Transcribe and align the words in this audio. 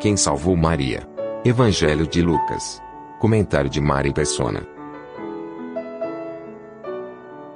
Quem 0.00 0.16
salvou 0.16 0.56
Maria? 0.56 1.02
Evangelho 1.44 2.06
de 2.06 2.22
Lucas. 2.22 2.80
Comentário 3.18 3.68
de 3.68 3.80
Mari 3.80 4.12
Persona. 4.12 4.64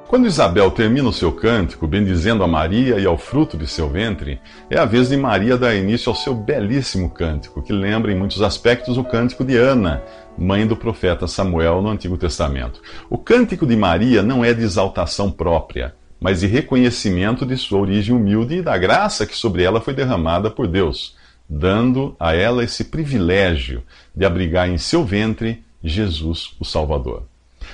Quando 0.08 0.26
Isabel 0.26 0.68
termina 0.72 1.08
o 1.08 1.12
seu 1.12 1.30
cântico, 1.30 1.86
bendizendo 1.86 2.42
a 2.42 2.48
Maria 2.48 2.98
e 2.98 3.06
ao 3.06 3.16
fruto 3.16 3.56
de 3.56 3.68
seu 3.68 3.88
ventre, 3.88 4.40
é 4.68 4.76
a 4.76 4.84
vez 4.84 5.10
de 5.10 5.16
Maria 5.16 5.56
dar 5.56 5.76
início 5.76 6.10
ao 6.10 6.16
seu 6.16 6.34
belíssimo 6.34 7.10
cântico, 7.10 7.62
que 7.62 7.72
lembra 7.72 8.10
em 8.10 8.18
muitos 8.18 8.42
aspectos 8.42 8.98
o 8.98 9.04
cântico 9.04 9.44
de 9.44 9.56
Ana, 9.56 10.02
mãe 10.36 10.66
do 10.66 10.76
profeta 10.76 11.28
Samuel 11.28 11.80
no 11.80 11.90
Antigo 11.90 12.18
Testamento. 12.18 12.82
O 13.08 13.18
cântico 13.18 13.64
de 13.64 13.76
Maria 13.76 14.20
não 14.20 14.44
é 14.44 14.52
de 14.52 14.64
exaltação 14.64 15.30
própria, 15.30 15.94
mas 16.20 16.40
de 16.40 16.48
reconhecimento 16.48 17.46
de 17.46 17.56
sua 17.56 17.78
origem 17.78 18.16
humilde 18.16 18.56
e 18.56 18.62
da 18.62 18.76
graça 18.76 19.24
que 19.24 19.36
sobre 19.36 19.62
ela 19.62 19.80
foi 19.80 19.94
derramada 19.94 20.50
por 20.50 20.66
Deus, 20.66 21.21
dando 21.52 22.16
a 22.18 22.34
ela 22.34 22.64
esse 22.64 22.84
privilégio 22.84 23.82
de 24.16 24.24
abrigar 24.24 24.70
em 24.70 24.78
seu 24.78 25.04
ventre 25.04 25.62
Jesus, 25.84 26.56
o 26.58 26.64
Salvador. 26.64 27.24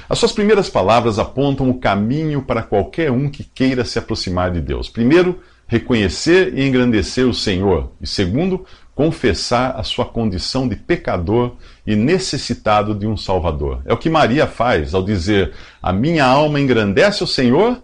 As 0.09 0.19
suas 0.19 0.33
primeiras 0.33 0.69
palavras 0.69 1.19
apontam 1.19 1.71
o 1.71 1.79
caminho 1.79 2.43
para 2.43 2.63
qualquer 2.63 3.13
um 3.13 3.31
que 3.31 3.45
queira 3.45 3.85
se 3.85 3.99
aproximar 3.99 4.51
de 4.51 4.61
Deus. 4.61 4.89
Primeiro, 4.89 5.41
reconhecer 5.67 6.59
e 6.59 6.67
engrandecer 6.67 7.27
o 7.27 7.33
Senhor. 7.35 7.93
E 8.01 8.07
segundo, 8.07 8.65
confessar 8.95 9.77
a 9.77 9.85
sua 9.85 10.05
condição 10.05 10.67
de 10.67 10.75
pecador 10.75 11.55
e 11.87 11.95
necessitado 11.95 12.95
de 12.95 13.07
um 13.07 13.17
Salvador. 13.17 13.83
É 13.85 13.93
o 13.93 13.99
que 13.99 14.11
Maria 14.11 14.47
faz 14.47 14.93
ao 14.93 15.05
dizer: 15.05 15.53
A 15.81 15.93
minha 15.93 16.25
alma 16.25 16.59
engrandece 16.59 17.23
o 17.23 17.29
Senhor 17.29 17.81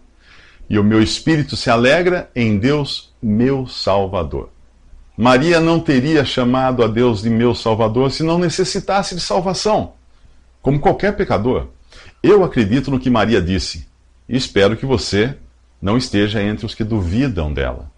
e 0.69 0.79
o 0.79 0.85
meu 0.85 1.01
espírito 1.01 1.57
se 1.57 1.71
alegra 1.71 2.31
em 2.35 2.59
Deus, 2.59 3.15
meu 3.23 3.67
Salvador. 3.67 4.54
Maria 5.17 5.61
não 5.61 5.79
teria 5.79 6.25
chamado 6.25 6.83
a 6.83 6.89
Deus 6.89 7.23
de 7.23 7.31
meu 7.31 7.55
Salvador 7.55 8.11
se 8.11 8.25
não 8.25 8.37
necessitasse 8.37 9.15
de 9.15 9.21
salvação, 9.21 9.93
como 10.61 10.81
qualquer 10.81 11.17
pecador. 11.17 11.69
Eu 12.21 12.43
acredito 12.43 12.91
no 12.91 12.99
que 12.99 13.09
Maria 13.09 13.41
disse 13.41 13.87
e 14.29 14.37
espero 14.37 14.77
que 14.77 14.85
você 14.85 15.37
não 15.81 15.97
esteja 15.97 16.43
entre 16.43 16.67
os 16.67 16.75
que 16.75 16.83
duvidam 16.83 17.53
dela. 17.53 17.93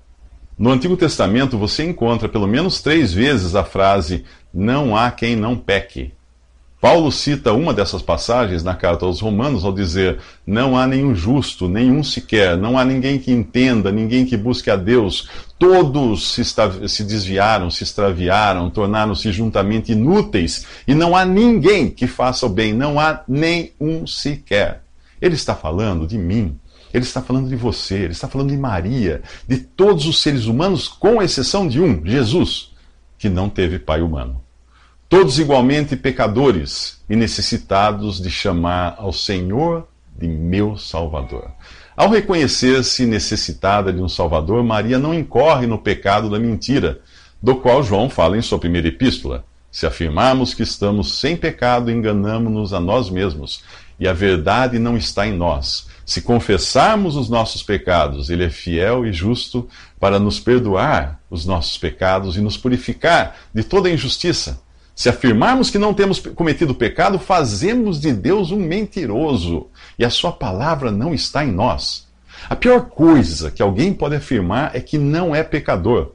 No 0.58 0.70
Antigo 0.70 0.96
Testamento 0.96 1.56
você 1.56 1.84
encontra 1.84 2.28
pelo 2.28 2.46
menos 2.46 2.82
três 2.82 3.14
vezes 3.14 3.54
a 3.54 3.64
frase: 3.64 4.24
Não 4.52 4.96
há 4.96 5.10
quem 5.10 5.36
não 5.36 5.56
peque. 5.56 6.12
Paulo 6.80 7.10
cita 7.10 7.52
uma 7.52 7.72
dessas 7.72 8.02
passagens 8.02 8.62
na 8.62 8.74
carta 8.74 9.06
aos 9.06 9.20
Romanos 9.20 9.64
ao 9.64 9.72
dizer: 9.72 10.18
Não 10.46 10.76
há 10.76 10.86
nenhum 10.86 11.14
justo, 11.14 11.68
nenhum 11.68 12.02
sequer, 12.02 12.56
não 12.56 12.78
há 12.78 12.84
ninguém 12.84 13.18
que 13.18 13.32
entenda, 13.32 13.90
ninguém 13.90 14.24
que 14.24 14.36
busque 14.36 14.70
a 14.70 14.76
Deus. 14.76 15.28
Todos 15.58 16.32
se, 16.32 16.42
se 16.44 17.04
desviaram, 17.04 17.70
se 17.70 17.82
extraviaram, 17.82 18.68
tornaram-se 18.68 19.32
juntamente 19.32 19.92
inúteis, 19.92 20.66
e 20.86 20.94
não 20.94 21.16
há 21.16 21.24
ninguém 21.24 21.90
que 21.90 22.06
faça 22.06 22.44
o 22.44 22.50
bem, 22.50 22.74
não 22.74 23.00
há 23.00 23.22
nenhum 23.26 24.06
sequer. 24.06 24.82
Ele 25.20 25.34
está 25.34 25.54
falando 25.54 26.06
de 26.06 26.18
mim, 26.18 26.58
ele 26.92 27.04
está 27.04 27.22
falando 27.22 27.48
de 27.48 27.56
você, 27.56 27.94
ele 27.94 28.12
está 28.12 28.28
falando 28.28 28.50
de 28.50 28.56
Maria, 28.56 29.22
de 29.48 29.58
todos 29.58 30.06
os 30.06 30.20
seres 30.20 30.44
humanos, 30.44 30.88
com 30.88 31.22
exceção 31.22 31.66
de 31.66 31.80
um, 31.80 32.04
Jesus, 32.04 32.72
que 33.18 33.28
não 33.30 33.48
teve 33.48 33.78
pai 33.78 34.02
humano 34.02 34.46
todos 35.08 35.38
igualmente 35.38 35.96
pecadores 35.96 37.00
e 37.08 37.14
necessitados 37.14 38.20
de 38.20 38.30
chamar 38.30 38.96
ao 38.98 39.12
Senhor 39.12 39.86
de 40.16 40.26
meu 40.26 40.76
Salvador. 40.76 41.50
Ao 41.96 42.10
reconhecer-se 42.10 43.06
necessitada 43.06 43.90
de 43.90 44.02
um 44.02 44.08
Salvador, 44.08 44.62
Maria 44.62 44.98
não 44.98 45.14
incorre 45.14 45.66
no 45.66 45.78
pecado 45.78 46.28
da 46.28 46.38
mentira, 46.38 47.00
do 47.42 47.56
qual 47.56 47.82
João 47.82 48.10
fala 48.10 48.36
em 48.36 48.42
sua 48.42 48.58
primeira 48.58 48.88
epístola. 48.88 49.46
Se 49.70 49.86
afirmarmos 49.86 50.52
que 50.52 50.62
estamos 50.62 51.18
sem 51.18 51.38
pecado, 51.38 51.90
enganamos-nos 51.90 52.74
a 52.74 52.80
nós 52.80 53.08
mesmos, 53.08 53.64
e 53.98 54.06
a 54.06 54.12
verdade 54.12 54.78
não 54.78 54.94
está 54.94 55.26
em 55.26 55.32
nós. 55.32 55.86
Se 56.04 56.20
confessarmos 56.20 57.16
os 57.16 57.30
nossos 57.30 57.62
pecados, 57.62 58.28
Ele 58.28 58.44
é 58.44 58.50
fiel 58.50 59.06
e 59.06 59.12
justo 59.12 59.66
para 59.98 60.18
nos 60.18 60.38
perdoar 60.38 61.18
os 61.30 61.46
nossos 61.46 61.78
pecados 61.78 62.36
e 62.36 62.42
nos 62.42 62.58
purificar 62.58 63.38
de 63.54 63.64
toda 63.64 63.90
injustiça. 63.90 64.60
Se 64.96 65.10
afirmarmos 65.10 65.68
que 65.68 65.76
não 65.76 65.92
temos 65.92 66.18
cometido 66.18 66.74
pecado, 66.74 67.18
fazemos 67.18 68.00
de 68.00 68.14
Deus 68.14 68.50
um 68.50 68.56
mentiroso 68.56 69.66
e 69.98 70.04
a 70.06 70.08
sua 70.08 70.32
palavra 70.32 70.90
não 70.90 71.12
está 71.12 71.44
em 71.44 71.52
nós. 71.52 72.06
A 72.48 72.56
pior 72.56 72.86
coisa 72.86 73.50
que 73.50 73.60
alguém 73.60 73.92
pode 73.92 74.16
afirmar 74.16 74.74
é 74.74 74.80
que 74.80 74.96
não 74.96 75.36
é 75.36 75.42
pecador. 75.42 76.12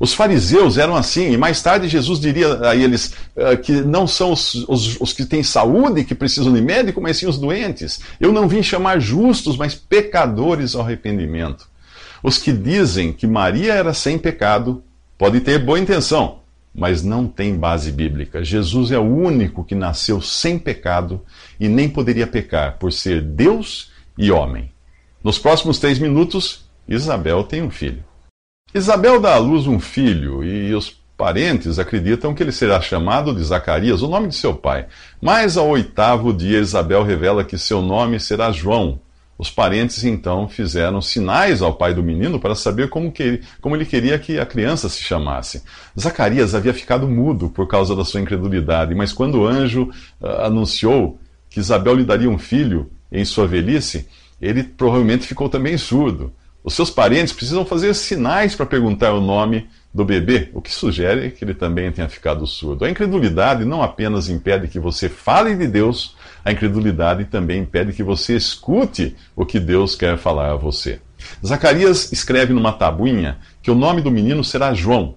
Os 0.00 0.14
fariseus 0.14 0.78
eram 0.78 0.96
assim, 0.96 1.32
e 1.32 1.36
mais 1.36 1.60
tarde 1.60 1.86
Jesus 1.86 2.18
diria 2.18 2.66
a 2.66 2.74
eles 2.74 3.12
uh, 3.36 3.58
que 3.62 3.72
não 3.72 4.06
são 4.06 4.32
os, 4.32 4.54
os, 4.68 5.00
os, 5.00 5.12
que 5.12 5.26
têm 5.26 5.42
saúde 5.42 6.02
que 6.02 6.14
precisam 6.14 6.52
de 6.52 6.62
médico, 6.62 7.02
mas 7.02 7.18
sim 7.18 7.26
os 7.26 7.36
doentes. 7.36 8.00
Eu 8.18 8.32
não 8.32 8.48
vim 8.48 8.62
chamar 8.62 9.00
justos, 9.00 9.56
mas 9.56 9.74
pecadores 9.74 10.74
ao 10.74 10.80
arrependimento. 10.80 11.68
Os 12.22 12.38
que 12.38 12.52
dizem 12.52 13.12
que 13.12 13.26
Maria 13.26 13.74
era 13.74 13.92
sem 13.92 14.18
pecado 14.18 14.82
podem 15.18 15.40
ter 15.40 15.58
boa 15.58 15.78
intenção, 15.78 16.38
mas 16.74 17.04
não 17.04 17.28
tem 17.28 17.56
base 17.56 17.92
bíblica. 17.92 18.42
Jesus 18.42 18.90
é 18.90 18.98
o 18.98 19.02
único 19.02 19.64
que 19.64 19.74
nasceu 19.74 20.20
sem 20.20 20.58
pecado 20.58 21.22
e 21.60 21.68
nem 21.68 21.88
poderia 21.88 22.26
pecar, 22.26 22.78
por 22.78 22.92
ser 22.92 23.22
Deus 23.22 23.92
e 24.18 24.30
homem. 24.30 24.72
Nos 25.22 25.38
próximos 25.38 25.78
três 25.78 25.98
minutos, 25.98 26.64
Isabel 26.88 27.44
tem 27.44 27.62
um 27.62 27.70
filho. 27.70 28.02
Isabel 28.74 29.20
dá 29.20 29.34
à 29.34 29.38
luz 29.38 29.66
um 29.66 29.78
filho 29.78 30.42
e 30.42 30.74
os 30.74 30.90
parentes 31.16 31.78
acreditam 31.78 32.34
que 32.34 32.42
ele 32.42 32.50
será 32.50 32.80
chamado 32.80 33.32
de 33.32 33.42
Zacarias, 33.42 34.02
o 34.02 34.08
nome 34.08 34.28
de 34.28 34.34
seu 34.34 34.54
pai. 34.54 34.86
Mas 35.22 35.56
ao 35.56 35.68
oitavo 35.68 36.32
dia, 36.32 36.58
Isabel 36.58 37.04
revela 37.04 37.44
que 37.44 37.56
seu 37.56 37.80
nome 37.80 38.18
será 38.18 38.50
João, 38.50 39.00
os 39.38 39.50
parentes 39.50 40.04
então 40.04 40.48
fizeram 40.48 41.00
sinais 41.02 41.60
ao 41.60 41.74
pai 41.74 41.92
do 41.92 42.02
menino 42.02 42.38
para 42.38 42.54
saber 42.54 42.88
como, 42.88 43.10
que, 43.10 43.40
como 43.60 43.74
ele 43.74 43.84
queria 43.84 44.18
que 44.18 44.38
a 44.38 44.46
criança 44.46 44.88
se 44.88 45.02
chamasse. 45.02 45.62
Zacarias 45.98 46.54
havia 46.54 46.72
ficado 46.72 47.08
mudo 47.08 47.50
por 47.50 47.66
causa 47.66 47.96
da 47.96 48.04
sua 48.04 48.20
incredulidade, 48.20 48.94
mas 48.94 49.12
quando 49.12 49.40
o 49.40 49.46
anjo 49.46 49.90
uh, 50.20 50.26
anunciou 50.44 51.18
que 51.50 51.60
Isabel 51.60 51.96
lhe 51.96 52.04
daria 52.04 52.30
um 52.30 52.38
filho 52.38 52.90
em 53.10 53.24
sua 53.24 53.46
velhice, 53.46 54.08
ele 54.40 54.62
provavelmente 54.62 55.26
ficou 55.26 55.48
também 55.48 55.76
surdo. 55.76 56.32
Os 56.62 56.74
seus 56.74 56.90
parentes 56.90 57.32
precisam 57.32 57.64
fazer 57.64 57.92
sinais 57.94 58.54
para 58.54 58.64
perguntar 58.64 59.12
o 59.12 59.20
nome 59.20 59.68
do 59.92 60.04
bebê, 60.04 60.48
o 60.54 60.62
que 60.62 60.72
sugere 60.72 61.30
que 61.30 61.44
ele 61.44 61.54
também 61.54 61.92
tenha 61.92 62.08
ficado 62.08 62.46
surdo. 62.46 62.84
A 62.84 62.90
incredulidade 62.90 63.64
não 63.64 63.82
apenas 63.82 64.28
impede 64.28 64.66
que 64.66 64.80
você 64.80 65.08
fale 65.08 65.54
de 65.54 65.66
Deus, 65.68 66.16
a 66.44 66.52
incredulidade 66.52 67.24
também 67.24 67.62
impede 67.62 67.92
que 67.92 68.02
você 68.02 68.36
escute 68.36 69.16
o 69.34 69.46
que 69.46 69.58
Deus 69.58 69.96
quer 69.96 70.18
falar 70.18 70.52
a 70.52 70.56
você. 70.56 71.00
Zacarias 71.44 72.12
escreve 72.12 72.52
numa 72.52 72.72
tabuinha 72.72 73.38
que 73.62 73.70
o 73.70 73.74
nome 73.74 74.02
do 74.02 74.10
menino 74.10 74.44
será 74.44 74.74
João, 74.74 75.14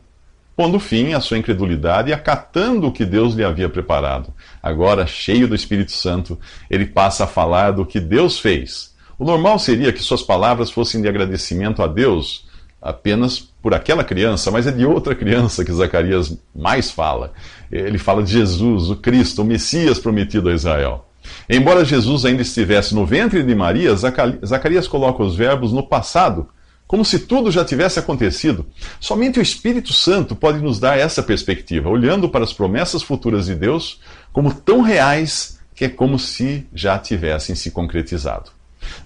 pondo 0.56 0.79
fim 0.79 1.13
à 1.13 1.19
sua 1.19 1.38
incredulidade 1.38 2.09
e 2.09 2.13
acatando 2.13 2.88
o 2.88 2.91
que 2.91 3.06
Deus 3.06 3.33
lhe 3.33 3.44
havia 3.44 3.69
preparado. 3.69 4.33
Agora, 4.63 5.06
cheio 5.06 5.47
do 5.47 5.56
Espírito 5.56 5.91
Santo, 5.91 6.39
ele 6.69 6.85
passa 6.85 7.25
a 7.25 7.27
falar 7.27 7.71
do 7.71 7.85
que 7.85 8.00
Deus 8.00 8.39
fez. 8.39 8.95
O 9.19 9.25
normal 9.25 9.59
seria 9.59 9.91
que 9.91 10.01
suas 10.01 10.21
palavras 10.21 10.71
fossem 10.71 11.01
de 11.01 11.07
agradecimento 11.07 11.83
a 11.83 11.88
Deus 11.88 12.47
apenas 12.81 13.39
por 13.39 13.74
aquela 13.74 14.03
criança, 14.03 14.50
mas 14.50 14.68
é 14.68 14.71
de 14.71 14.85
outra 14.85 15.13
criança 15.13 15.65
que 15.65 15.74
Zacarias 15.74 16.38
mais 16.56 16.89
fala. 16.89 17.33
Ele 17.71 17.97
fala 17.97 18.24
de 18.24 18.31
Jesus, 18.31 18.89
o 18.89 18.95
Cristo, 18.95 19.41
o 19.41 19.45
Messias 19.45 20.00
prometido 20.00 20.50
a 20.50 20.53
Israel. 20.53 21.06
Embora 21.50 21.85
Jesus 21.85 22.25
ainda 22.25 22.41
estivesse 22.41 22.94
no 22.94 23.06
ventre 23.06 23.44
de 23.44 23.56
Maria, 23.56 23.95
Zacarias 23.95 24.88
coloca 24.88 25.24
os 25.24 25.35
verbos 25.35 25.71
no 25.71 25.83
passado, 25.83 26.50
como 26.85 27.03
se 27.03 27.19
tudo 27.19 27.51
já 27.51 27.65
tivesse 27.65 28.00
acontecido. 28.00 28.65
Somente 29.00 29.39
o 29.39 29.41
Espírito 29.41 29.91
Santo 29.94 30.35
pode 30.35 30.59
nos 30.59 30.79
dar 30.79 30.97
essa 30.97 31.21
perspectiva, 31.21 31.89
olhando 31.89 32.29
para 32.29 32.44
as 32.44 32.53
promessas 32.53 33.03
futuras 33.03 33.47
de 33.47 33.56
Deus 33.56 34.00
como 34.31 34.53
tão 34.53 34.81
reais 34.81 35.59
que 35.75 35.85
é 35.85 35.89
como 35.89 36.18
se 36.18 36.65
já 36.74 36.97
tivessem 36.97 37.56
se 37.56 37.71
concretizado. 37.71 38.56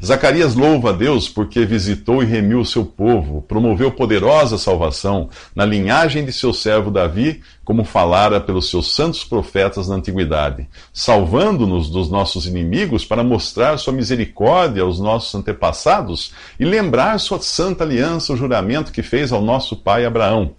Zacarias 0.03 0.55
louva 0.55 0.89
a 0.89 0.93
Deus 0.93 1.29
porque 1.29 1.65
visitou 1.65 2.23
e 2.23 2.25
remiu 2.25 2.59
o 2.59 2.65
seu 2.65 2.83
povo, 2.85 3.41
promoveu 3.41 3.91
poderosa 3.91 4.57
salvação 4.57 5.29
na 5.55 5.65
linhagem 5.65 6.25
de 6.25 6.33
seu 6.33 6.53
servo 6.53 6.89
Davi, 6.89 7.41
como 7.63 7.83
falara 7.83 8.41
pelos 8.41 8.69
seus 8.69 8.93
santos 8.93 9.23
profetas 9.23 9.87
na 9.87 9.95
antiguidade, 9.95 10.67
salvando-nos 10.93 11.89
dos 11.89 12.09
nossos 12.09 12.45
inimigos 12.45 13.05
para 13.05 13.23
mostrar 13.23 13.77
sua 13.77 13.93
misericórdia 13.93 14.83
aos 14.83 14.99
nossos 14.99 15.33
antepassados 15.35 16.33
e 16.59 16.65
lembrar 16.65 17.19
sua 17.19 17.39
santa 17.39 17.83
aliança, 17.83 18.33
o 18.33 18.37
juramento 18.37 18.91
que 18.91 19.03
fez 19.03 19.31
ao 19.31 19.41
nosso 19.41 19.75
pai 19.75 20.05
Abraão. 20.05 20.51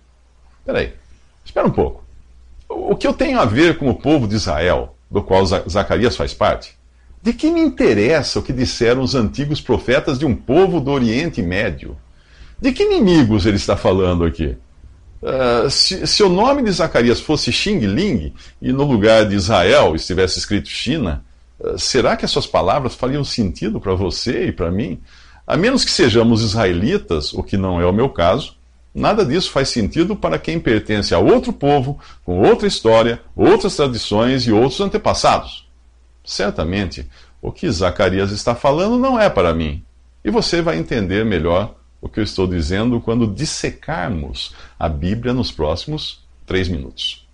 Peraí, 0.65 0.93
espera 1.45 1.67
um 1.67 1.73
pouco. 1.73 2.03
O 2.69 2.97
que 2.97 3.07
eu 3.07 3.13
tenho 3.13 3.39
a 3.39 3.45
ver 3.45 3.77
com 3.77 3.91
o 3.91 3.95
povo 3.95 4.27
de 4.27 4.37
Israel, 4.37 4.97
do 5.11 5.23
qual 5.23 5.45
Zacarias 5.45 6.17
faz 6.17 6.33
parte? 6.33 6.82
De 7.23 7.33
que 7.33 7.53
me 7.53 7.61
interessa 7.61 8.41
o 8.41 8.43
que 8.43 8.53
disseram 8.53 9.01
os 9.01 9.15
antigos 9.15 9.61
profetas 9.61 10.19
de 10.19 10.27
um 10.27 10.35
povo 10.35 10.81
do 10.81 10.91
Oriente 10.91 11.41
Médio? 11.41 11.97
De 12.61 12.73
que 12.73 12.83
inimigos 12.83 13.47
ele 13.47 13.57
está 13.57 13.77
falando 13.77 14.25
aqui? 14.25 14.57
Uh, 15.23 15.71
se, 15.71 16.05
se, 16.05 16.21
o 16.25 16.29
nome 16.29 16.65
de 16.65 16.73
Zacarias 16.73 17.21
fosse 17.21 17.53
Xing 17.53 17.79
Ling 17.79 18.35
e 18.61 18.73
no 18.73 18.83
lugar 18.83 19.25
de 19.29 19.37
Israel 19.37 19.95
estivesse 19.95 20.41
escrito 20.41 20.69
China, 20.69 21.25
uh, 21.61 21.79
será 21.79 22.17
que 22.17 22.25
as 22.25 22.31
suas 22.33 22.47
palavras 22.47 22.97
fariam 22.97 23.23
sentido 23.23 23.81
para 23.81 23.95
você 23.95 24.47
e 24.47 24.53
para 24.53 24.73
mim? 24.73 25.01
A 25.47 25.57
menos 25.57 25.85
que 25.85 25.93
sejamos 25.93 26.43
israelitas, 26.43 27.33
o 27.33 27.45
que 27.45 27.57
não 27.57 27.81
é 27.81 27.87
o 27.87 27.93
meu 27.93 28.09
caso, 28.09 28.57
nada 28.93 29.25
disso 29.25 29.53
faz 29.53 29.69
sentido 29.69 30.17
para 30.17 30.41
quem 30.41 30.59
pertence 30.59 31.15
a 31.15 31.21
outro 31.21 31.53
povo, 31.53 32.01
com 32.25 32.41
outra 32.41 32.67
história, 32.67 33.21
outras 33.37 33.77
tradições 33.77 34.45
e 34.45 34.51
outros 34.51 34.81
antepassados. 34.81 35.71
Certamente, 36.25 37.09
o 37.41 37.51
que 37.51 37.71
Zacarias 37.71 38.31
está 38.31 38.55
falando 38.55 38.99
não 38.99 39.19
é 39.19 39.29
para 39.29 39.55
mim. 39.55 39.83
E 40.25 40.31
você 40.31 40.63
vai 40.63 40.79
entender 40.79 41.25
melhor 41.25 41.75
o 42.01 42.09
que 42.09 42.21
eu 42.21 42.25
estou 42.25 42.47
dizendo 42.47 43.01
quando 43.01 43.27
dissecarmos 43.27 44.55
a 44.79 44.89
Bíblia 44.89 45.33
nos 45.33 45.51
próximos 45.51 46.21
três 46.47 46.69
minutos. 46.69 47.27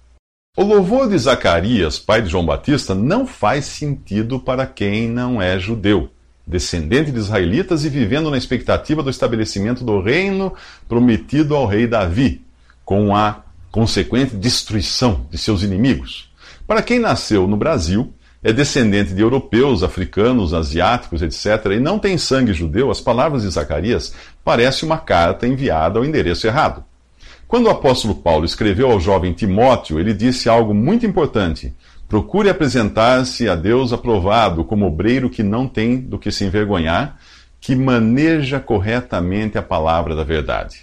O 0.56 0.64
louvor 0.64 1.08
de 1.08 1.16
Zacarias, 1.16 1.98
pai 1.98 2.20
de 2.20 2.28
João 2.28 2.44
Batista, 2.44 2.94
não 2.94 3.26
faz 3.26 3.64
sentido 3.64 4.40
para 4.40 4.66
quem 4.66 5.08
não 5.08 5.40
é 5.40 5.58
judeu, 5.58 6.10
descendente 6.46 7.12
de 7.12 7.18
israelitas 7.18 7.84
e 7.84 7.88
vivendo 7.88 8.30
na 8.30 8.36
expectativa 8.36 9.02
do 9.02 9.10
estabelecimento 9.10 9.84
do 9.84 10.00
reino 10.00 10.52
prometido 10.88 11.54
ao 11.54 11.66
rei 11.66 11.86
Davi, 11.86 12.42
com 12.84 13.14
a 13.14 13.42
consequente 13.70 14.34
destruição 14.34 15.26
de 15.30 15.38
seus 15.38 15.62
inimigos. 15.62 16.32
Para 16.66 16.82
quem 16.82 16.98
nasceu 16.98 17.46
no 17.46 17.56
Brasil, 17.56 18.12
é 18.42 18.52
descendente 18.52 19.12
de 19.14 19.20
europeus, 19.20 19.82
africanos, 19.82 20.54
asiáticos, 20.54 21.22
etc., 21.22 21.72
e 21.72 21.80
não 21.80 21.98
tem 21.98 22.16
sangue 22.16 22.52
judeu, 22.52 22.90
as 22.90 23.00
palavras 23.00 23.42
de 23.42 23.50
Zacarias 23.50 24.14
parecem 24.44 24.88
uma 24.88 24.98
carta 24.98 25.46
enviada 25.46 25.98
ao 25.98 26.04
endereço 26.04 26.46
errado. 26.46 26.84
Quando 27.48 27.66
o 27.66 27.70
apóstolo 27.70 28.14
Paulo 28.14 28.44
escreveu 28.44 28.90
ao 28.92 29.00
jovem 29.00 29.32
Timóteo, 29.32 29.98
ele 29.98 30.14
disse 30.14 30.48
algo 30.48 30.72
muito 30.72 31.04
importante. 31.04 31.74
Procure 32.08 32.48
apresentar-se 32.48 33.48
a 33.48 33.56
Deus 33.56 33.92
aprovado, 33.92 34.64
como 34.64 34.86
obreiro 34.86 35.28
que 35.28 35.42
não 35.42 35.66
tem 35.66 35.96
do 35.96 36.18
que 36.18 36.30
se 36.30 36.44
envergonhar, 36.44 37.18
que 37.60 37.74
maneja 37.74 38.60
corretamente 38.60 39.58
a 39.58 39.62
palavra 39.62 40.14
da 40.14 40.22
verdade. 40.22 40.82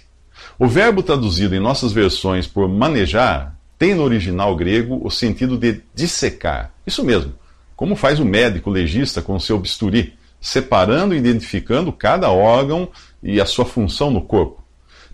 O 0.58 0.66
verbo 0.66 1.02
traduzido 1.02 1.54
em 1.54 1.60
nossas 1.60 1.92
versões 1.92 2.46
por 2.46 2.68
manejar 2.68 3.56
tem 3.78 3.94
no 3.94 4.02
original 4.02 4.54
grego 4.54 5.00
o 5.02 5.10
sentido 5.10 5.56
de 5.56 5.80
dissecar. 5.94 6.72
Isso 6.86 7.04
mesmo 7.04 7.32
como 7.76 7.94
faz 7.94 8.18
o 8.18 8.24
médico 8.24 8.70
legista 8.70 9.20
com 9.20 9.38
seu 9.38 9.58
bisturi, 9.58 10.14
separando 10.40 11.14
e 11.14 11.18
identificando 11.18 11.92
cada 11.92 12.30
órgão 12.30 12.88
e 13.22 13.40
a 13.40 13.46
sua 13.46 13.66
função 13.66 14.10
no 14.10 14.22
corpo. 14.22 14.64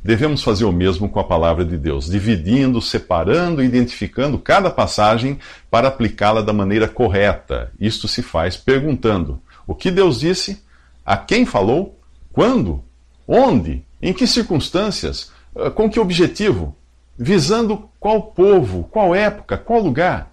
Devemos 0.04 0.42
fazer 0.42 0.64
o 0.64 0.72
mesmo 0.72 1.08
com 1.08 1.20
a 1.20 1.24
palavra 1.24 1.64
de 1.64 1.76
Deus, 1.76 2.06
dividindo, 2.06 2.80
separando 2.80 3.62
e 3.62 3.66
identificando 3.66 4.38
cada 4.38 4.68
passagem 4.68 5.38
para 5.70 5.88
aplicá-la 5.88 6.42
da 6.42 6.52
maneira 6.52 6.88
correta. 6.88 7.72
Isto 7.78 8.08
se 8.08 8.20
faz 8.20 8.56
perguntando: 8.56 9.40
o 9.66 9.74
que 9.74 9.90
Deus 9.90 10.20
disse? 10.20 10.62
A 11.04 11.16
quem 11.16 11.44
falou? 11.44 12.00
Quando? 12.32 12.82
Onde? 13.28 13.84
Em 14.00 14.12
que 14.12 14.26
circunstâncias? 14.26 15.30
Ah, 15.54 15.70
com 15.70 15.88
que 15.88 16.00
objetivo? 16.00 16.76
Visando 17.16 17.88
qual 18.00 18.22
povo, 18.22 18.84
qual 18.90 19.14
época, 19.14 19.56
qual 19.56 19.80
lugar? 19.80 20.31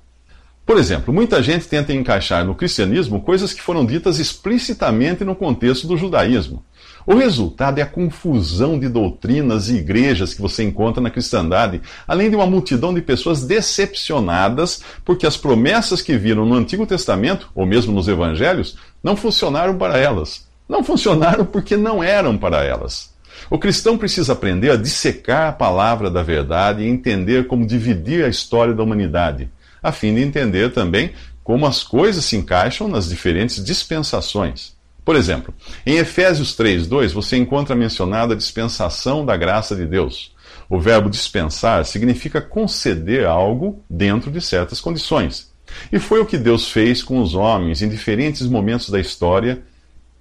Por 0.69 0.77
exemplo, 0.77 1.11
muita 1.11 1.41
gente 1.41 1.67
tenta 1.67 1.91
encaixar 1.91 2.45
no 2.45 2.53
cristianismo 2.53 3.23
coisas 3.23 3.51
que 3.51 3.59
foram 3.59 3.83
ditas 3.83 4.19
explicitamente 4.19 5.25
no 5.25 5.35
contexto 5.35 5.87
do 5.87 5.97
judaísmo. 5.97 6.63
O 7.07 7.15
resultado 7.15 7.79
é 7.79 7.81
a 7.81 7.87
confusão 7.87 8.77
de 8.77 8.87
doutrinas 8.87 9.67
e 9.67 9.77
igrejas 9.77 10.31
que 10.31 10.43
você 10.43 10.63
encontra 10.63 11.01
na 11.01 11.09
cristandade, 11.09 11.81
além 12.07 12.29
de 12.29 12.35
uma 12.35 12.45
multidão 12.45 12.93
de 12.93 13.01
pessoas 13.01 13.43
decepcionadas 13.43 14.83
porque 15.03 15.25
as 15.25 15.35
promessas 15.35 16.03
que 16.03 16.15
viram 16.15 16.45
no 16.45 16.53
Antigo 16.53 16.85
Testamento, 16.85 17.49
ou 17.55 17.65
mesmo 17.65 17.91
nos 17.91 18.07
Evangelhos, 18.07 18.77
não 19.01 19.15
funcionaram 19.15 19.75
para 19.75 19.97
elas. 19.97 20.47
Não 20.69 20.83
funcionaram 20.83 21.47
porque 21.47 21.75
não 21.75 22.03
eram 22.03 22.37
para 22.37 22.63
elas. 22.63 23.11
O 23.49 23.57
cristão 23.57 23.97
precisa 23.97 24.33
aprender 24.33 24.69
a 24.69 24.75
dissecar 24.75 25.49
a 25.49 25.51
palavra 25.51 26.11
da 26.11 26.21
verdade 26.21 26.83
e 26.83 26.87
entender 26.87 27.47
como 27.47 27.65
dividir 27.65 28.23
a 28.23 28.29
história 28.29 28.75
da 28.75 28.83
humanidade 28.83 29.49
a 29.81 29.91
fim 29.91 30.13
de 30.13 30.21
entender 30.21 30.71
também 30.71 31.11
como 31.43 31.65
as 31.65 31.83
coisas 31.83 32.25
se 32.25 32.35
encaixam 32.35 32.87
nas 32.87 33.09
diferentes 33.09 33.63
dispensações. 33.63 34.77
Por 35.03 35.15
exemplo, 35.15 35.53
em 35.85 35.97
Efésios 35.97 36.55
3:2 36.55 37.11
você 37.11 37.37
encontra 37.37 37.75
mencionada 37.75 38.33
a 38.33 38.37
dispensação 38.37 39.25
da 39.25 39.35
graça 39.35 39.75
de 39.75 39.85
Deus. 39.85 40.35
O 40.69 40.79
verbo 40.79 41.09
dispensar 41.09 41.83
significa 41.85 42.39
conceder 42.39 43.25
algo 43.25 43.83
dentro 43.89 44.29
de 44.29 44.39
certas 44.39 44.79
condições. 44.79 45.51
E 45.91 45.97
foi 45.97 46.19
o 46.19 46.25
que 46.25 46.37
Deus 46.37 46.69
fez 46.69 47.01
com 47.01 47.21
os 47.21 47.33
homens 47.33 47.81
em 47.81 47.89
diferentes 47.89 48.45
momentos 48.45 48.89
da 48.89 48.99
história. 48.99 49.63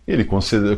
Ele 0.06 0.24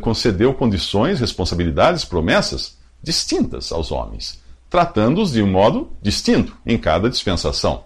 concedeu 0.01 0.55
condições, 0.55 1.21
responsabilidades, 1.21 2.05
promessas 2.05 2.79
distintas 3.01 3.71
aos 3.71 3.93
homens, 3.93 4.43
tratando-os 4.69 5.31
de 5.33 5.41
um 5.41 5.47
modo 5.47 5.93
distinto 6.03 6.57
em 6.67 6.77
cada 6.77 7.09
dispensação. 7.09 7.85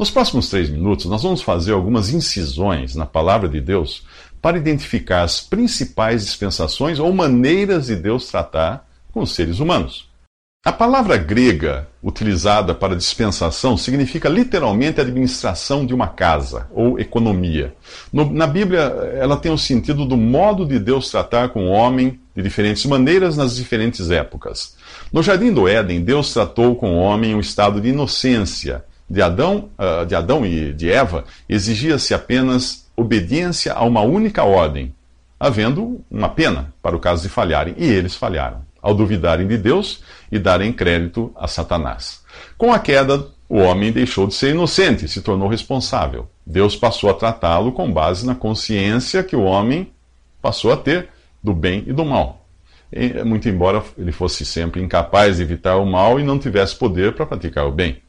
Nos 0.00 0.10
próximos 0.10 0.48
três 0.48 0.70
minutos, 0.70 1.04
nós 1.04 1.22
vamos 1.22 1.42
fazer 1.42 1.72
algumas 1.72 2.08
incisões 2.08 2.96
na 2.96 3.04
palavra 3.04 3.46
de 3.46 3.60
Deus 3.60 4.02
para 4.40 4.56
identificar 4.56 5.24
as 5.24 5.42
principais 5.42 6.24
dispensações 6.24 6.98
ou 6.98 7.12
maneiras 7.12 7.88
de 7.88 7.96
Deus 7.96 8.26
tratar 8.26 8.88
com 9.12 9.20
os 9.20 9.34
seres 9.34 9.60
humanos. 9.60 10.08
A 10.64 10.72
palavra 10.72 11.18
grega 11.18 11.86
utilizada 12.02 12.74
para 12.74 12.96
dispensação 12.96 13.76
significa 13.76 14.26
literalmente 14.26 15.02
administração 15.02 15.84
de 15.84 15.92
uma 15.92 16.08
casa 16.08 16.66
ou 16.70 16.98
economia. 16.98 17.74
No, 18.10 18.32
na 18.32 18.46
Bíblia, 18.46 18.80
ela 19.20 19.36
tem 19.36 19.52
o 19.52 19.58
sentido 19.58 20.06
do 20.06 20.16
modo 20.16 20.64
de 20.64 20.78
Deus 20.78 21.10
tratar 21.10 21.50
com 21.50 21.66
o 21.66 21.70
homem 21.70 22.18
de 22.34 22.42
diferentes 22.42 22.86
maneiras 22.86 23.36
nas 23.36 23.54
diferentes 23.54 24.10
épocas. 24.10 24.78
No 25.12 25.22
jardim 25.22 25.52
do 25.52 25.68
Éden, 25.68 26.00
Deus 26.00 26.32
tratou 26.32 26.74
com 26.74 26.94
o 26.96 27.00
homem 27.00 27.34
um 27.34 27.40
estado 27.40 27.82
de 27.82 27.90
inocência 27.90 28.82
de 29.10 29.20
Adão, 29.20 29.68
uh, 29.76 30.06
de 30.06 30.14
Adão 30.14 30.46
e 30.46 30.72
de 30.72 30.88
Eva 30.90 31.24
exigia-se 31.48 32.14
apenas 32.14 32.88
obediência 32.96 33.72
a 33.72 33.82
uma 33.82 34.02
única 34.02 34.44
ordem, 34.44 34.94
havendo 35.38 36.00
uma 36.08 36.28
pena 36.28 36.72
para 36.80 36.94
o 36.94 37.00
caso 37.00 37.22
de 37.22 37.28
falharem, 37.28 37.74
e 37.76 37.84
eles 37.84 38.14
falharam, 38.14 38.62
ao 38.80 38.94
duvidarem 38.94 39.48
de 39.48 39.58
Deus 39.58 40.04
e 40.30 40.38
darem 40.38 40.72
crédito 40.72 41.32
a 41.34 41.48
Satanás. 41.48 42.22
Com 42.56 42.72
a 42.72 42.78
queda, 42.78 43.26
o 43.48 43.58
homem 43.58 43.90
deixou 43.90 44.28
de 44.28 44.34
ser 44.34 44.50
inocente 44.50 45.06
e 45.06 45.08
se 45.08 45.22
tornou 45.22 45.48
responsável. 45.48 46.30
Deus 46.46 46.76
passou 46.76 47.10
a 47.10 47.14
tratá-lo 47.14 47.72
com 47.72 47.90
base 47.90 48.24
na 48.24 48.34
consciência 48.34 49.24
que 49.24 49.34
o 49.34 49.42
homem 49.42 49.90
passou 50.40 50.72
a 50.72 50.76
ter 50.76 51.08
do 51.42 51.52
bem 51.52 51.82
e 51.86 51.92
do 51.92 52.04
mal. 52.04 52.46
Muito 53.24 53.48
embora 53.48 53.82
ele 53.98 54.12
fosse 54.12 54.44
sempre 54.44 54.80
incapaz 54.82 55.36
de 55.36 55.42
evitar 55.42 55.76
o 55.76 55.86
mal 55.86 56.20
e 56.20 56.22
não 56.22 56.38
tivesse 56.38 56.76
poder 56.76 57.14
para 57.14 57.26
praticar 57.26 57.66
o 57.66 57.72
bem. 57.72 58.00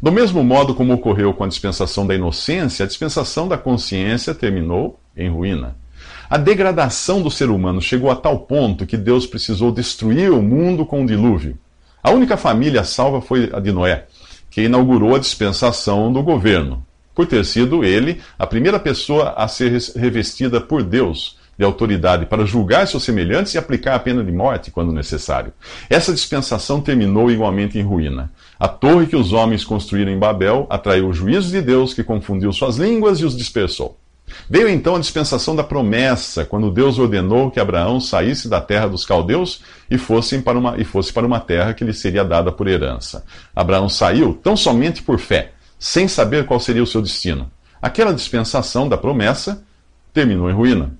Do 0.00 0.10
mesmo 0.10 0.42
modo 0.42 0.74
como 0.74 0.94
ocorreu 0.94 1.32
com 1.34 1.44
a 1.44 1.48
dispensação 1.48 2.06
da 2.06 2.14
inocência, 2.14 2.84
a 2.84 2.88
dispensação 2.88 3.48
da 3.48 3.58
consciência 3.58 4.34
terminou 4.34 4.98
em 5.16 5.28
ruína. 5.28 5.76
A 6.28 6.38
degradação 6.38 7.20
do 7.22 7.30
ser 7.30 7.50
humano 7.50 7.80
chegou 7.80 8.10
a 8.10 8.16
tal 8.16 8.40
ponto 8.40 8.86
que 8.86 8.96
Deus 8.96 9.26
precisou 9.26 9.72
destruir 9.72 10.30
o 10.30 10.42
mundo 10.42 10.86
com 10.86 11.00
um 11.00 11.06
dilúvio. 11.06 11.58
A 12.02 12.10
única 12.10 12.36
família 12.36 12.84
salva 12.84 13.20
foi 13.20 13.50
a 13.52 13.60
de 13.60 13.72
Noé, 13.72 14.06
que 14.50 14.62
inaugurou 14.62 15.14
a 15.14 15.18
dispensação 15.18 16.12
do 16.12 16.22
governo, 16.22 16.84
por 17.14 17.26
ter 17.26 17.44
sido 17.44 17.84
ele 17.84 18.20
a 18.38 18.46
primeira 18.46 18.78
pessoa 18.78 19.34
a 19.36 19.46
ser 19.48 19.72
revestida 19.96 20.60
por 20.60 20.82
Deus 20.82 21.39
de 21.60 21.64
autoridade 21.64 22.24
para 22.24 22.46
julgar 22.46 22.88
seus 22.88 23.04
semelhantes 23.04 23.52
e 23.52 23.58
aplicar 23.58 23.94
a 23.94 23.98
pena 23.98 24.24
de 24.24 24.32
morte 24.32 24.70
quando 24.70 24.94
necessário. 24.94 25.52
Essa 25.90 26.10
dispensação 26.10 26.80
terminou 26.80 27.30
igualmente 27.30 27.78
em 27.78 27.82
ruína. 27.82 28.32
A 28.58 28.66
torre 28.66 29.06
que 29.06 29.14
os 29.14 29.34
homens 29.34 29.62
construíram 29.62 30.10
em 30.10 30.18
Babel 30.18 30.66
atraiu 30.70 31.08
o 31.08 31.12
juízo 31.12 31.50
de 31.50 31.60
Deus 31.60 31.92
que 31.92 32.02
confundiu 32.02 32.50
suas 32.50 32.78
línguas 32.78 33.20
e 33.20 33.26
os 33.26 33.36
dispersou. 33.36 33.98
Veio 34.48 34.70
então 34.70 34.96
a 34.96 35.00
dispensação 35.00 35.54
da 35.54 35.62
promessa, 35.62 36.46
quando 36.46 36.70
Deus 36.70 36.98
ordenou 36.98 37.50
que 37.50 37.60
Abraão 37.60 38.00
saísse 38.00 38.48
da 38.48 38.60
terra 38.60 38.86
dos 38.86 39.04
caldeus 39.04 39.60
e 39.90 39.98
fosse 39.98 40.38
para 40.38 40.58
uma, 40.58 40.80
e 40.80 40.84
fosse 40.84 41.12
para 41.12 41.26
uma 41.26 41.40
terra 41.40 41.74
que 41.74 41.84
lhe 41.84 41.92
seria 41.92 42.24
dada 42.24 42.50
por 42.50 42.68
herança. 42.68 43.22
Abraão 43.54 43.86
saiu 43.86 44.32
tão 44.32 44.56
somente 44.56 45.02
por 45.02 45.18
fé, 45.18 45.52
sem 45.78 46.08
saber 46.08 46.46
qual 46.46 46.58
seria 46.58 46.82
o 46.82 46.86
seu 46.86 47.02
destino. 47.02 47.50
Aquela 47.82 48.14
dispensação 48.14 48.88
da 48.88 48.96
promessa 48.96 49.62
terminou 50.14 50.48
em 50.48 50.54
ruína, 50.54 50.92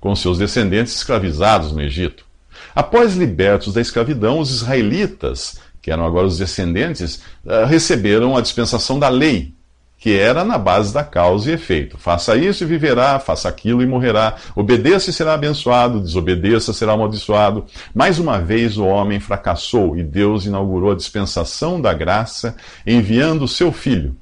com 0.00 0.14
seus 0.14 0.38
descendentes 0.38 0.94
escravizados 0.94 1.72
no 1.72 1.80
Egito. 1.80 2.24
Após 2.74 3.14
libertos 3.14 3.72
da 3.72 3.80
escravidão, 3.80 4.38
os 4.38 4.50
israelitas, 4.50 5.58
que 5.80 5.90
eram 5.90 6.04
agora 6.04 6.26
os 6.26 6.38
descendentes, 6.38 7.22
eh, 7.46 7.64
receberam 7.64 8.36
a 8.36 8.40
dispensação 8.40 8.98
da 8.98 9.08
lei, 9.08 9.54
que 9.98 10.16
era 10.16 10.44
na 10.44 10.58
base 10.58 10.92
da 10.92 11.02
causa 11.02 11.50
e 11.50 11.54
efeito. 11.54 11.96
Faça 11.96 12.36
isso 12.36 12.64
e 12.64 12.66
viverá, 12.66 13.18
faça 13.18 13.48
aquilo 13.48 13.82
e 13.82 13.86
morrerá. 13.86 14.36
Obedeça 14.54 15.10
e 15.10 15.12
será 15.12 15.34
abençoado, 15.34 16.00
desobedeça 16.00 16.72
será 16.72 16.92
amaldiçoado. 16.92 17.64
Mais 17.94 18.18
uma 18.18 18.38
vez 18.38 18.76
o 18.76 18.84
homem 18.84 19.18
fracassou 19.18 19.96
e 19.96 20.02
Deus 20.02 20.44
inaugurou 20.44 20.92
a 20.92 20.96
dispensação 20.96 21.80
da 21.80 21.94
graça, 21.94 22.54
enviando 22.86 23.44
o 23.44 23.48
seu 23.48 23.72
filho. 23.72 24.14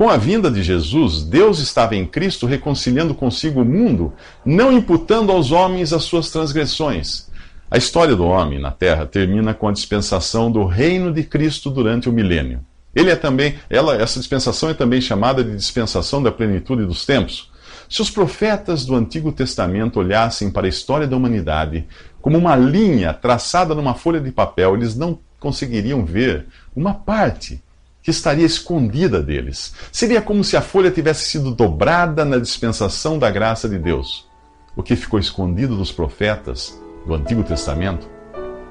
Com 0.00 0.08
a 0.08 0.16
vinda 0.16 0.50
de 0.50 0.62
Jesus, 0.62 1.22
Deus 1.22 1.58
estava 1.58 1.94
em 1.94 2.06
Cristo 2.06 2.46
reconciliando 2.46 3.14
consigo 3.14 3.60
o 3.60 3.64
mundo, 3.66 4.14
não 4.42 4.72
imputando 4.72 5.30
aos 5.30 5.52
homens 5.52 5.92
as 5.92 6.04
suas 6.04 6.30
transgressões. 6.30 7.28
A 7.70 7.76
história 7.76 8.16
do 8.16 8.24
homem 8.24 8.58
na 8.58 8.70
terra 8.70 9.04
termina 9.04 9.52
com 9.52 9.68
a 9.68 9.72
dispensação 9.72 10.50
do 10.50 10.64
reino 10.64 11.12
de 11.12 11.22
Cristo 11.22 11.68
durante 11.68 12.08
o 12.08 12.12
milênio. 12.14 12.64
Ele 12.94 13.10
é 13.10 13.14
também, 13.14 13.56
ela, 13.68 13.94
essa 13.94 14.18
dispensação 14.18 14.70
é 14.70 14.74
também 14.74 15.02
chamada 15.02 15.44
de 15.44 15.54
dispensação 15.54 16.22
da 16.22 16.32
plenitude 16.32 16.86
dos 16.86 17.04
tempos. 17.04 17.52
Se 17.86 18.00
os 18.00 18.08
profetas 18.08 18.86
do 18.86 18.96
Antigo 18.96 19.30
Testamento 19.30 20.00
olhassem 20.00 20.50
para 20.50 20.64
a 20.66 20.70
história 20.70 21.06
da 21.06 21.14
humanidade 21.14 21.86
como 22.22 22.38
uma 22.38 22.56
linha 22.56 23.12
traçada 23.12 23.74
numa 23.74 23.92
folha 23.92 24.18
de 24.18 24.32
papel, 24.32 24.76
eles 24.76 24.96
não 24.96 25.18
conseguiriam 25.38 26.06
ver 26.06 26.46
uma 26.74 26.94
parte 26.94 27.62
que 28.02 28.10
estaria 28.10 28.46
escondida 28.46 29.22
deles. 29.22 29.74
Seria 29.92 30.22
como 30.22 30.42
se 30.42 30.56
a 30.56 30.62
folha 30.62 30.90
tivesse 30.90 31.28
sido 31.28 31.50
dobrada 31.50 32.24
na 32.24 32.38
dispensação 32.38 33.18
da 33.18 33.30
graça 33.30 33.68
de 33.68 33.78
Deus. 33.78 34.28
O 34.74 34.82
que 34.82 34.96
ficou 34.96 35.18
escondido 35.18 35.76
dos 35.76 35.92
profetas 35.92 36.80
do 37.06 37.14
Antigo 37.14 37.42
Testamento 37.42 38.08